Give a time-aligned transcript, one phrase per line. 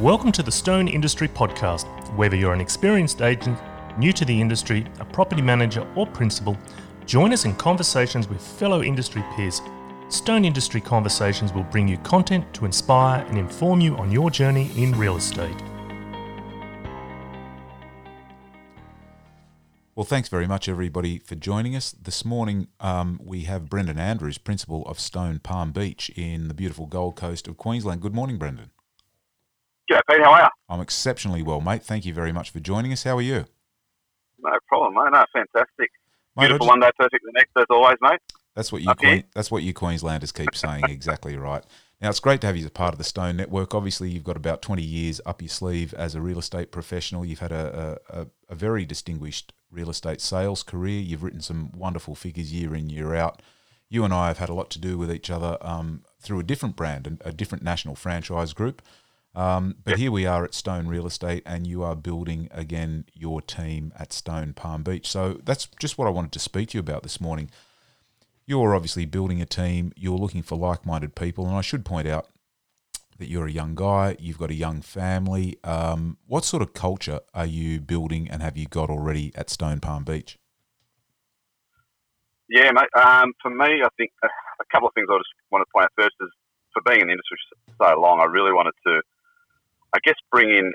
[0.00, 1.84] Welcome to the Stone Industry Podcast.
[2.14, 3.58] Whether you're an experienced agent,
[3.98, 6.56] new to the industry, a property manager, or principal,
[7.04, 9.60] join us in conversations with fellow industry peers.
[10.08, 14.70] Stone Industry Conversations will bring you content to inspire and inform you on your journey
[14.76, 15.60] in real estate.
[19.96, 21.90] Well, thanks very much, everybody, for joining us.
[21.90, 26.86] This morning, um, we have Brendan Andrews, Principal of Stone Palm Beach in the beautiful
[26.86, 28.00] Gold Coast of Queensland.
[28.00, 28.70] Good morning, Brendan.
[29.88, 30.48] Yeah, Pete, how are you?
[30.68, 31.82] I'm exceptionally well, mate.
[31.82, 33.04] Thank you very much for joining us.
[33.04, 33.46] How are you?
[34.40, 35.12] No problem, mate.
[35.12, 35.90] No, fantastic.
[36.36, 38.20] Mate, Beautiful just- one day, perfect the next, as always, mate.
[38.54, 39.06] That's what you Okay.
[39.08, 40.84] Queen, that's what you Queenslanders keep saying.
[40.88, 41.64] exactly right.
[42.00, 43.72] Now it's great to have you as a part of the Stone Network.
[43.72, 47.24] Obviously, you've got about twenty years up your sleeve as a real estate professional.
[47.24, 51.00] You've had a, a, a, a very distinguished real estate sales career.
[51.00, 53.42] You've written some wonderful figures year in year out.
[53.88, 56.44] You and I have had a lot to do with each other um, through a
[56.44, 58.82] different brand and a different national franchise group.
[59.34, 63.40] Um, but here we are at Stone Real Estate, and you are building again your
[63.40, 65.08] team at Stone Palm Beach.
[65.08, 67.50] So that's just what I wanted to speak to you about this morning
[68.48, 71.46] you're obviously building a team, you're looking for like minded people.
[71.46, 72.28] And I should point out
[73.18, 75.58] that you're a young guy, you've got a young family.
[75.62, 79.80] Um, what sort of culture are you building and have you got already at Stone
[79.80, 80.38] Palm Beach?
[82.48, 82.88] Yeah, mate.
[82.96, 85.92] Um, for me, I think a couple of things I just want to point out
[85.94, 86.30] first is
[86.72, 87.36] for being in the industry
[87.76, 89.02] so long, I really wanted to,
[89.94, 90.72] I guess, bring in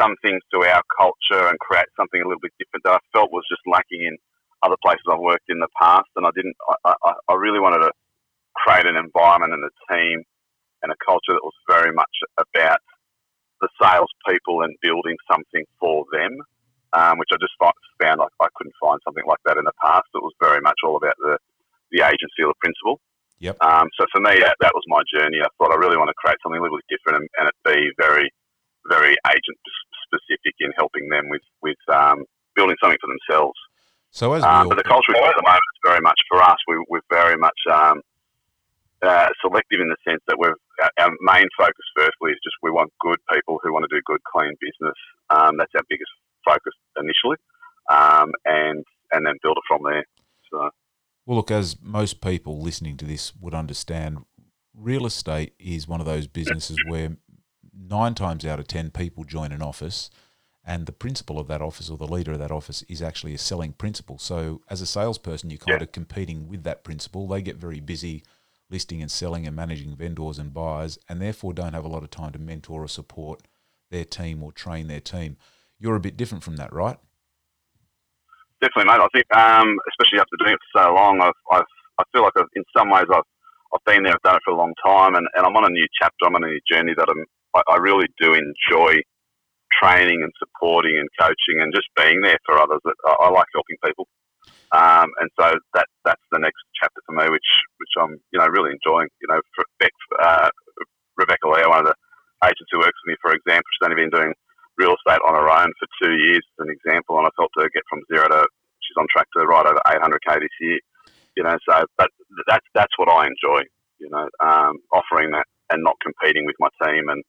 [0.00, 3.32] some things to our culture and create something a little bit different that I felt
[3.32, 4.16] was just lacking in
[4.62, 6.08] other places I've worked in the past.
[6.16, 7.92] And I didn't, I, I, I really wanted to
[8.54, 10.22] create an environment and a team
[10.82, 12.80] and a culture that was very much about
[13.60, 16.38] the salespeople and building something for them,
[16.92, 20.10] um, which I just found like I couldn't find something like that in the past.
[20.14, 21.38] It was very much all about the,
[21.94, 22.98] the agency or the principal.
[23.38, 23.58] Yep.
[23.62, 25.42] Um, so for me, that, that was my journey.
[25.42, 27.56] I thought I really want to create something a little bit different and, and it
[27.66, 28.30] be very,
[28.90, 29.58] very agent
[30.06, 33.58] specific in helping them with with um, building something for themselves.
[34.10, 36.58] So as Um, but the culture at the moment is very much for us.
[36.68, 38.02] We, we're very much um,
[39.02, 40.52] uh, selective in the sense that we've
[40.82, 41.84] our, our main focus.
[41.96, 44.96] Firstly, is just we want good people who want to do good, clean business.
[45.30, 46.10] Um, that's our biggest
[46.44, 47.36] focus initially,
[47.90, 50.04] um, and and then build it from there.
[50.50, 50.70] So
[51.26, 54.24] well, look, as most people listening to this would understand,
[54.74, 57.16] real estate is one of those businesses where
[57.74, 60.10] nine times out of ten people join an office
[60.64, 63.38] and the principal of that office or the leader of that office is actually a
[63.38, 64.18] selling principal.
[64.18, 65.82] So as a salesperson, you're kind Yeah.
[65.82, 67.26] of competing with that principal.
[67.26, 68.22] They get very busy
[68.70, 72.10] listing and selling and managing vendors and buyers, and therefore don't have a lot of
[72.10, 73.42] time to mentor or support
[73.90, 75.36] their team or train their team.
[75.78, 76.98] You're a bit different from that, right?
[78.60, 79.02] definitely, mate.
[79.02, 82.32] I think, um, especially after doing it for so long, I've, I've I feel like
[82.36, 83.28] I've, in some ways I've
[83.74, 85.70] I've been there, I've done it for a long time, and, and I'm on a
[85.72, 86.26] new chapter.
[86.26, 87.24] I'm on a new journey that I'm
[87.54, 88.94] I, I really do enjoy
[89.80, 92.80] training and supporting and coaching and just being there for others.
[92.84, 94.08] I, I like helping people,
[94.72, 98.48] um, and so that that's the next chapter for me, which which I'm you know
[98.48, 99.08] really enjoying.
[99.20, 99.40] You know,
[99.80, 100.50] Beck, uh,
[101.16, 101.96] Rebecca Leo, one of the
[102.44, 104.34] agents who works with me, for example, she's only been doing
[104.78, 107.68] real estate on her own for two years, as an example, and I've helped her
[107.72, 108.48] get from zero to
[108.82, 110.78] she's on track to write over 800k this year.
[111.36, 112.10] You know, so but
[112.46, 113.64] that's that's what I enjoy.
[113.98, 117.22] You know, um, offering that and not competing with my team, and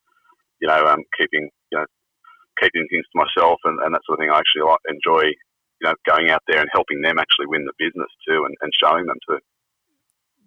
[0.59, 1.85] you know, um, keeping you know
[2.59, 4.29] keeping things to myself and, and that sort of thing.
[4.29, 7.73] I actually like, enjoy you know going out there and helping them actually win the
[7.77, 9.39] business too, and, and showing them too.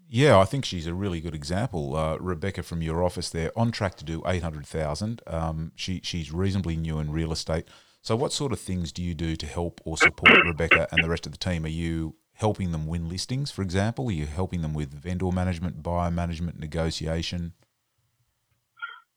[0.08, 1.96] Yeah, I think she's a really good example.
[1.96, 5.20] Uh, Rebecca from your office there, on track to do eight hundred thousand.
[5.26, 7.66] Um, she she's reasonably new in real estate.
[8.02, 11.08] So, what sort of things do you do to help or support Rebecca and the
[11.08, 11.64] rest of the team?
[11.64, 14.08] Are you helping them win listings, for example?
[14.08, 17.54] Are you helping them with vendor management, buyer management, negotiation?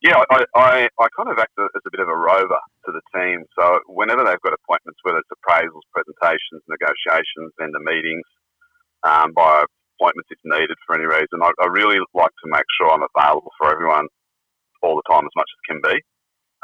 [0.02, 3.02] Yeah, I, I, I kind of act as a bit of a rover to the
[3.18, 3.42] team.
[3.58, 8.26] So whenever they've got appointments, whether it's appraisals, presentations, negotiations, vendor meetings,
[9.04, 9.64] um, by
[9.98, 13.52] appointments if needed for any reason, I, I really like to make sure I'm available
[13.58, 14.08] for everyone
[14.82, 15.96] all the time as much as can be.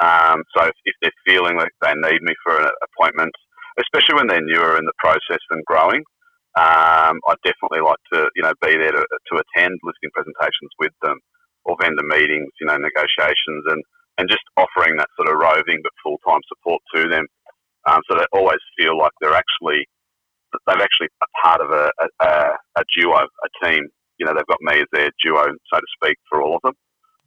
[0.02, 3.32] Um, so if, if they're feeling like they need me for an appointment,
[3.80, 6.04] especially when they're newer in the process and growing,
[6.58, 10.92] um, I definitely like to you know be there to, to attend listing presentations with
[11.02, 11.18] them
[11.66, 13.82] or vendor meetings, you know, negotiations, and,
[14.18, 17.26] and just offering that sort of roving but full time support to them,
[17.86, 19.86] um, so they always feel like they're actually
[20.66, 21.90] they've actually a part of a,
[22.20, 22.28] a,
[22.76, 23.86] a duo, a team.
[24.18, 26.74] You know, they've got me as their duo, so to speak, for all of them.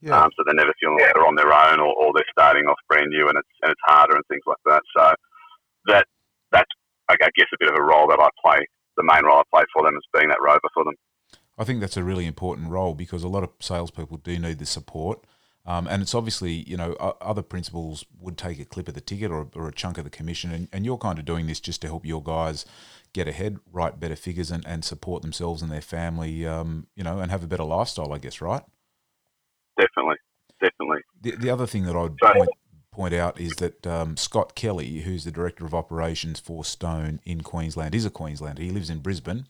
[0.01, 2.65] Yeah, Um, so they're never feeling like they're on their own or, or they're starting
[2.65, 4.81] off brand new and it's and it's harder and things like that.
[4.95, 5.13] So
[5.88, 6.07] that
[6.51, 6.71] that's
[7.09, 8.65] I guess a bit of a role that I play.
[8.95, 10.95] The main role I play for them is being that rover for them.
[11.59, 14.65] I think that's a really important role because a lot of salespeople do need the
[14.65, 15.25] support.
[15.65, 19.29] Um, and it's obviously, you know, other principals would take a clip of the ticket
[19.29, 21.81] or, or a chunk of the commission, and, and you're kind of doing this just
[21.81, 22.65] to help your guys
[23.13, 27.19] get ahead, write better figures, and, and support themselves and their family, um, you know,
[27.19, 28.63] and have a better lifestyle, I guess, right?
[29.77, 30.15] Definitely,
[30.61, 31.01] definitely.
[31.21, 32.50] The, the other thing that I would point,
[32.91, 37.41] point out is that um, Scott Kelly, who's the director of operations for Stone in
[37.41, 38.63] Queensland, is a Queenslander.
[38.63, 39.45] He lives in Brisbane.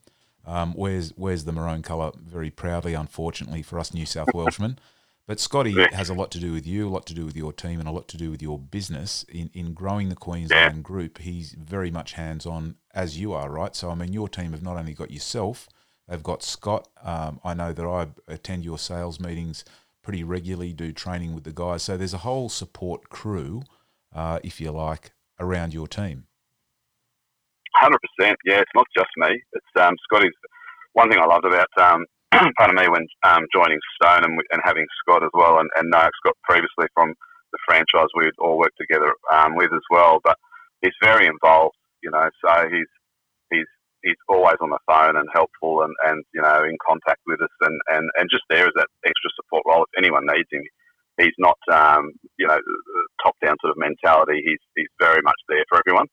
[0.49, 4.79] Um, wears wears the maroon colour very proudly, unfortunately for us New South Welshmen.
[5.27, 7.53] But Scotty has a lot to do with you, a lot to do with your
[7.53, 10.81] team, and a lot to do with your business in, in growing the Queensland yeah.
[10.81, 11.19] group.
[11.19, 13.75] He's very much hands on as you are, right?
[13.75, 15.69] So I mean, your team have not only got yourself,
[16.07, 16.87] they've got Scott.
[17.03, 19.63] Um, I know that I attend your sales meetings
[20.01, 21.83] pretty regularly, do training with the guys.
[21.83, 23.61] So there's a whole support crew,
[24.11, 26.25] uh, if you like, around your team.
[27.79, 28.37] Hundred percent.
[28.45, 29.41] Yeah, it's not just me.
[29.53, 30.35] It's um, Scotty's.
[30.93, 32.05] One thing I loved about um,
[32.59, 35.99] pardon me, when um, joining Stone and, and having Scott as well, and, and no,
[36.19, 37.13] Scott previously from
[37.53, 40.19] the franchise we'd all worked together um, with as well.
[40.23, 40.37] But
[40.81, 42.29] he's very involved, you know.
[42.45, 42.91] So he's
[43.51, 43.69] he's
[44.03, 47.55] he's always on the phone and helpful, and, and you know in contact with us,
[47.61, 50.63] and, and, and just there as that extra support role if anyone needs him.
[51.19, 52.59] He's not um, you know
[53.23, 54.41] top down sort of mentality.
[54.45, 56.07] He's he's very much there for everyone.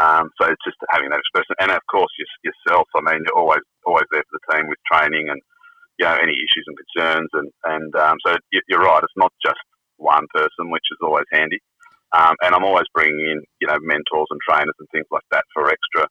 [0.00, 2.08] Um, so it's just having that expression, and of course
[2.44, 2.88] yourself.
[2.96, 5.40] I mean, you're always always there for the team with training and
[5.98, 8.36] you know any issues and concerns, and and um, so
[8.68, 9.04] you're right.
[9.04, 9.60] It's not just
[9.98, 11.60] one person, which is always handy.
[12.16, 15.44] Um, and I'm always bringing in you know mentors and trainers and things like that
[15.52, 16.08] for extra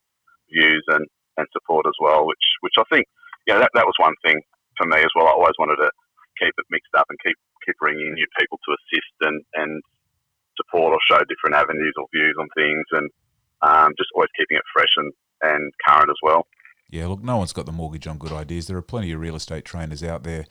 [0.54, 1.06] views and,
[1.38, 2.28] and support as well.
[2.28, 3.08] Which which I think
[3.48, 4.42] you know that that was one thing
[4.78, 5.28] for me as well.
[5.28, 5.90] I always wanted to
[6.38, 9.82] keep it mixed up and keep keep bringing in new people to assist and and
[11.26, 13.10] different avenues or views on things and
[13.62, 15.12] um, just always keeping it fresh and,
[15.42, 16.48] and current as well.
[16.90, 18.68] Yeah, look, no one's got the mortgage on good ideas.
[18.68, 20.46] There are plenty of real estate trainers out there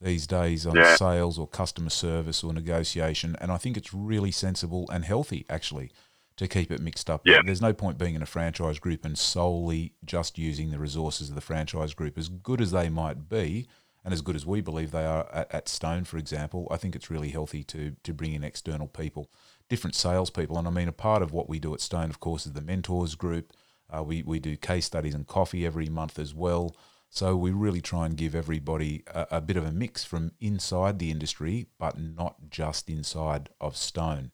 [0.00, 0.96] these days on yeah.
[0.96, 5.92] sales or customer service or negotiation, and I think it's really sensible and healthy actually
[6.36, 7.22] to keep it mixed up.
[7.24, 7.40] Yeah.
[7.44, 11.36] There's no point being in a franchise group and solely just using the resources of
[11.36, 13.68] the franchise group, as good as they might be.
[14.04, 16.94] And as good as we believe they are at, at Stone, for example, I think
[16.94, 19.30] it's really healthy to to bring in external people
[19.68, 20.58] different salespeople.
[20.58, 22.60] And I mean, a part of what we do at Stone, of course, is the
[22.60, 23.52] mentors group.
[23.90, 26.76] Uh, we, we do case studies and coffee every month as well.
[27.10, 30.98] So we really try and give everybody a, a bit of a mix from inside
[30.98, 34.32] the industry, but not just inside of Stone.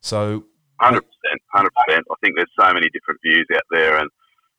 [0.00, 0.44] So,
[0.80, 2.06] hundred percent, hundred percent.
[2.10, 4.08] I think there's so many different views out there, and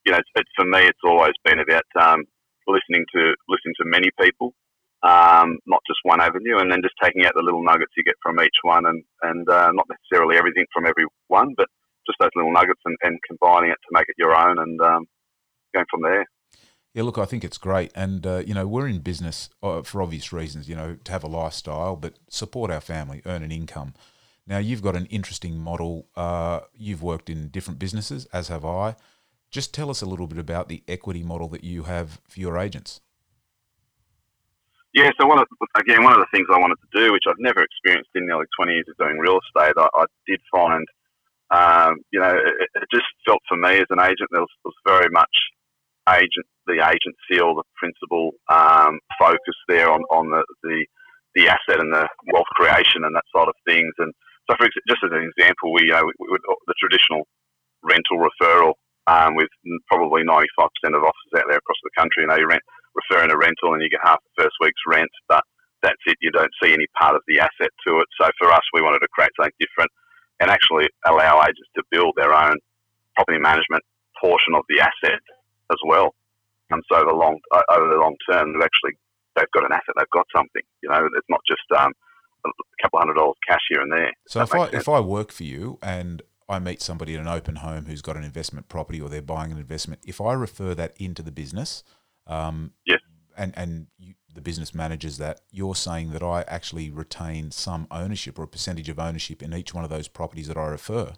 [0.06, 2.26] you know, it's, for me, it's always been about um,
[2.68, 3.61] listening to listening
[3.92, 4.54] many people
[5.04, 8.16] um, not just one avenue, and then just taking out the little nuggets you get
[8.22, 11.68] from each one, and and uh, not necessarily everything from every one, but
[12.06, 15.06] just those little nuggets and, and combining it to make it your own, and um,
[15.74, 16.26] going from there.
[16.94, 20.04] Yeah, look, I think it's great, and uh, you know we're in business uh, for
[20.04, 23.96] obvious reasons, you know, to have a lifestyle, but support our family, earn an income.
[24.46, 26.10] Now you've got an interesting model.
[26.16, 28.96] Uh, you've worked in different businesses, as have I.
[29.50, 32.58] Just tell us a little bit about the equity model that you have for your
[32.58, 33.02] agents.
[34.94, 35.48] Yeah, so one of,
[35.80, 38.46] again, one of the things I wanted to do, which I've never experienced in nearly
[38.60, 40.86] 20 years of doing real estate, I, I did find,
[41.50, 44.76] um, you know, it, it, just felt for me as an agent, there was, was
[44.86, 45.32] very much
[46.12, 50.86] agent, the agency or the principal um, focus there on, on the, the,
[51.36, 53.94] the asset and the wealth creation and that sort of things.
[53.98, 54.12] And
[54.50, 57.24] so, for just as an example, we, you know, we, we, the traditional
[57.80, 58.76] rental referral
[59.08, 59.48] um, with
[59.88, 60.52] probably 95%
[60.92, 62.64] of offices out there across the country, you know, you rent
[63.12, 65.44] referring a rental and you get half the first week's rent, but
[65.84, 66.18] that's it.
[66.22, 68.08] You don't see any part of the asset to it.
[68.20, 69.92] So for us, we wanted to create something different
[70.40, 72.56] and actually allow agents to build their own
[73.16, 73.84] property management
[74.20, 75.20] portion of the asset
[75.72, 76.14] as well.
[76.70, 77.40] And so the long
[77.70, 78.98] over the long term, they've actually
[79.36, 80.62] they've got an asset, they've got something.
[80.82, 81.92] You know, it's not just um,
[82.46, 82.50] a
[82.82, 84.12] couple hundred dollars cash here and there.
[84.28, 84.84] So if I sense.
[84.84, 88.16] if I work for you and I meet somebody in an open home who's got
[88.16, 91.84] an investment property or they're buying an investment, if I refer that into the business,
[92.28, 93.01] um, yes.
[93.38, 95.42] And and you, the business manages that.
[95.52, 99.74] You're saying that I actually retain some ownership or a percentage of ownership in each
[99.74, 101.14] one of those properties that I refer.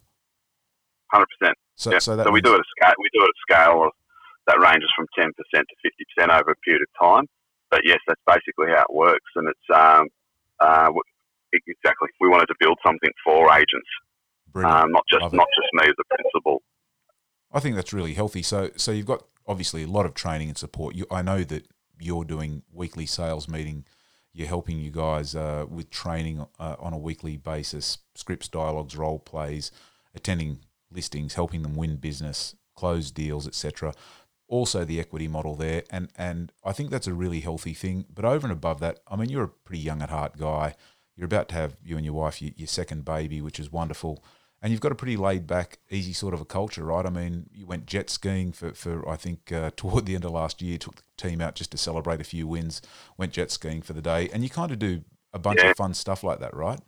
[1.12, 1.58] Hundred percent.
[1.76, 2.00] So, yeah.
[2.00, 2.94] so, so we do it at scale.
[3.00, 3.92] We do it at scale of,
[4.48, 7.26] that ranges from ten percent to fifty percent over a period of time.
[7.72, 10.08] But yes, that's basically how it works, and it's um,
[10.60, 10.92] uh,
[11.52, 12.10] exactly.
[12.20, 13.90] We wanted to build something for agents,
[14.56, 16.62] um, not just not just me as a principal.
[17.52, 18.44] I think that's really healthy.
[18.44, 20.96] So, so you've got obviously a lot of training and support.
[20.96, 21.68] You, I know that
[22.00, 23.86] you're doing weekly sales meeting.
[24.34, 29.20] You're helping you guys uh, with training uh, on a weekly basis, scripts, dialogues, role
[29.20, 29.72] plays,
[30.16, 30.60] attending
[30.92, 33.94] listings, helping them win business, close deals, etc.
[34.48, 38.06] Also, the equity model there, and and I think that's a really healthy thing.
[38.14, 40.76] But over and above that, I mean, you're a pretty young at heart guy.
[41.16, 44.24] You're about to have you and your wife your, your second baby, which is wonderful
[44.64, 47.06] and you've got a pretty laid back, easy sort of a culture, right?
[47.06, 50.32] I mean, you went jet skiing for, for I think uh, toward the end of
[50.32, 52.82] last year, took the team out just to celebrate a few wins,
[53.18, 55.04] went jet skiing for the day, and you kind of do
[55.34, 55.72] a bunch yeah.
[55.72, 56.80] of fun stuff like that, right?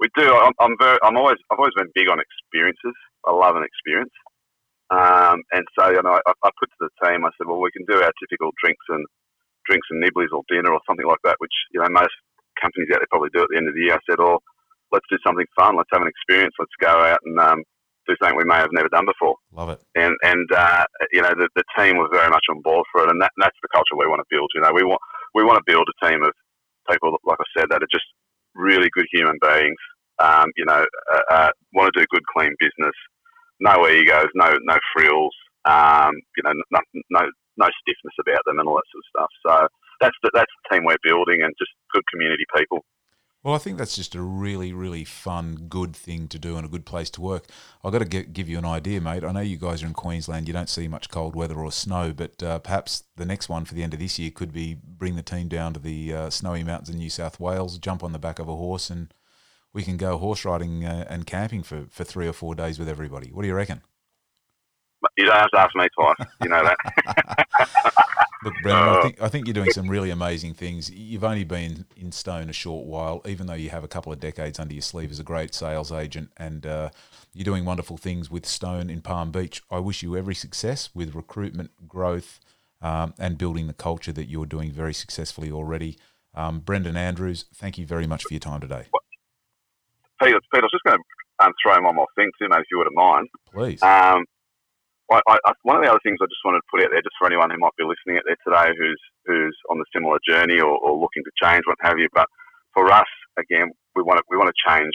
[0.00, 0.32] We do.
[0.32, 0.96] I'm, I'm, very.
[1.02, 1.36] I'm always.
[1.50, 2.96] I've always been big on experiences.
[3.26, 4.14] I love an experience,
[4.88, 7.26] um, and so you know, I, I put to the team.
[7.26, 9.04] I said, well, we can do our typical drinks and
[9.66, 12.14] drinks and nibblies or dinner or something like that, which you know most
[12.62, 13.94] companies out there probably do at the end of the year.
[13.94, 14.38] I said, oh
[14.92, 15.76] let's do something fun.
[15.76, 16.54] Let's have an experience.
[16.58, 17.62] Let's go out and um,
[18.08, 19.36] do something we may have never done before.
[19.52, 19.80] Love it.
[19.94, 23.10] And and uh, you know the, the team was very much on board for it,
[23.10, 24.50] and, that, that's the culture we want to build.
[24.54, 25.00] You know, we want
[25.34, 26.32] we want to build a team of
[26.90, 28.06] people, like I said, that are just
[28.54, 29.78] really good human beings.
[30.18, 32.96] Um, you know, uh, uh, want to do good, clean business.
[33.60, 35.34] No egos, no no frills.
[35.64, 36.80] Um, you know, no,
[37.10, 37.22] no
[37.58, 39.32] no stiffness about them and all that sort of stuff.
[39.44, 39.68] So
[40.00, 42.84] that's the, that's the team we're building, and just good community people.
[43.48, 46.68] Well, I think that's just a really, really fun, good thing to do and a
[46.68, 47.46] good place to work.
[47.82, 49.24] I've got to get, give you an idea, mate.
[49.24, 50.46] I know you guys are in Queensland.
[50.46, 53.72] You don't see much cold weather or snow, but uh, perhaps the next one for
[53.72, 56.62] the end of this year could be bring the team down to the uh, snowy
[56.62, 59.14] mountains in New South Wales, jump on the back of a horse, and
[59.72, 62.86] we can go horse riding uh, and camping for, for three or four days with
[62.86, 63.30] everybody.
[63.30, 63.80] What do you reckon?
[65.16, 66.28] You don't have to ask me twice.
[66.42, 67.46] You know that.
[68.44, 70.90] Look, Brendan, I think I think you're doing some really amazing things.
[70.90, 74.20] You've only been in Stone a short while, even though you have a couple of
[74.20, 76.90] decades under your sleeve as a great sales agent, and uh,
[77.34, 79.62] you're doing wonderful things with Stone in Palm Beach.
[79.70, 82.38] I wish you every success with recruitment, growth,
[82.80, 85.98] um, and building the culture that you're doing very successfully already.
[86.34, 88.84] Um, Brendan Andrews, thank you very much for your time today.
[90.22, 92.60] Peter, Peter I was just going to um, throw in one more thing too, mate,
[92.60, 93.28] if you wouldn't mind.
[93.52, 93.82] Please.
[93.82, 94.24] Um,
[95.10, 97.16] I, I, one of the other things I just wanted to put out there, just
[97.18, 100.60] for anyone who might be listening out there today, who's who's on the similar journey
[100.60, 102.08] or, or looking to change, what have you.
[102.14, 102.28] But
[102.74, 104.94] for us, again, we want to we want to change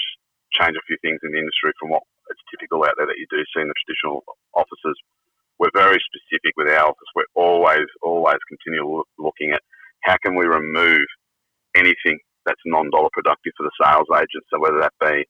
[0.54, 3.28] change a few things in the industry from what it's typical out there that you
[3.32, 4.98] do see in the traditional offices.
[5.60, 7.12] We're very specific with our office.
[7.16, 9.62] We're always always continually looking at
[10.04, 11.06] how can we remove
[11.76, 14.44] anything that's non-dollar productive for the sales agent.
[14.52, 15.26] So whether that be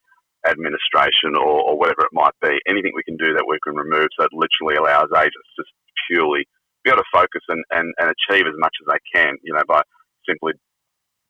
[0.53, 4.07] administration or, or, whatever it might be, anything we can do that we can remove
[4.13, 5.63] so it literally allows agents to
[6.07, 6.45] purely
[6.85, 9.65] be able to focus and, and, and achieve as much as they can, you know,
[9.67, 9.81] by
[10.27, 10.53] simply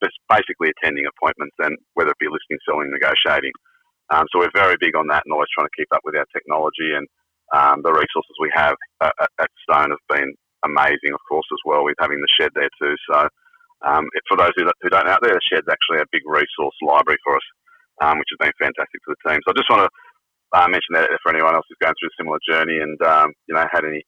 [0.04, 3.54] just basically attending appointments and whether it be listing, selling, negotiating.
[4.12, 6.28] Um, so we're very big on that and always trying to keep up with our
[6.36, 7.08] technology and
[7.54, 10.34] um, the resources we have at, at, Stone have been
[10.66, 12.96] amazing, of course, as well, with having the shed there too.
[13.08, 13.30] So
[13.86, 16.76] um, for those who, who don't know out there, the shed's actually a big resource
[16.82, 17.48] library for us
[18.02, 19.40] um, which has been fantastic for the team.
[19.44, 19.92] So I just want to
[20.58, 23.56] uh, mention that for anyone else who's going through a similar journey and um, you
[23.56, 24.02] know had any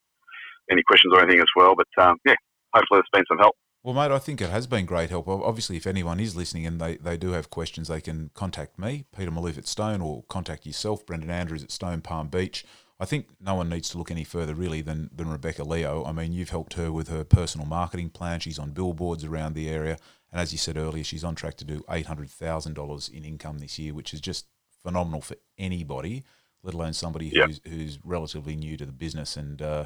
[0.71, 1.75] any questions or anything as well.
[1.75, 2.35] But um, yeah,
[2.73, 3.55] hopefully there's been some help.
[3.85, 5.27] Well, mate, I think it has been great help.
[5.27, 9.05] Obviously, if anyone is listening and they, they do have questions, they can contact me,
[9.15, 12.65] Peter Maloof at Stone, or contact yourself, Brendan Andrews at Stone Palm Beach.
[12.99, 16.03] I think no one needs to look any further really than, than Rebecca Leo.
[16.03, 18.39] I mean, you've helped her with her personal marketing plan.
[18.39, 19.99] She's on billboards around the area.
[20.35, 23.93] And as you said earlier, she's on track to do $800,000 in income this year,
[23.93, 24.47] which is just
[24.83, 26.25] phenomenal for anybody,
[26.61, 27.47] let alone somebody yep.
[27.47, 29.37] who's, who's relatively new to the business.
[29.37, 29.85] And uh,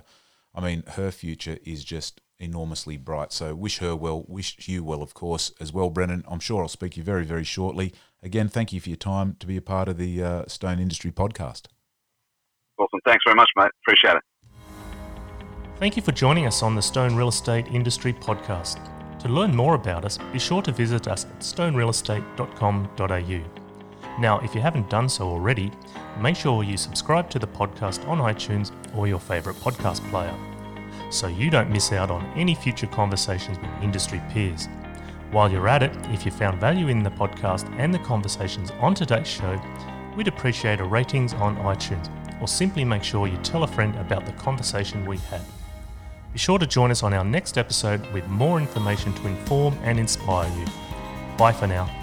[0.55, 3.31] I mean, her future is just enormously bright.
[3.31, 6.23] So wish her well, wish you well, of course, as well, Brennan.
[6.27, 7.93] I'm sure I'll speak to you very, very shortly.
[8.23, 11.11] Again, thank you for your time to be a part of the uh, Stone Industry
[11.11, 11.67] podcast.
[12.79, 13.01] Awesome.
[13.05, 13.69] Thanks very much, mate.
[13.85, 14.23] Appreciate it.
[15.77, 18.79] Thank you for joining us on the Stone Real Estate Industry podcast.
[19.19, 24.19] To learn more about us, be sure to visit us at stonerealestate.com.au.
[24.19, 25.71] Now, if you haven't done so already,
[26.19, 30.35] make sure you subscribe to the podcast on iTunes or your favourite podcast player
[31.09, 34.67] so you don't miss out on any future conversations with industry peers.
[35.31, 38.95] While you're at it, if you found value in the podcast and the conversations on
[38.95, 39.61] today's show,
[40.15, 42.09] we'd appreciate a ratings on iTunes
[42.41, 45.41] or simply make sure you tell a friend about the conversation we had.
[46.33, 49.99] Be sure to join us on our next episode with more information to inform and
[49.99, 50.65] inspire you.
[51.37, 51.98] Bye for now.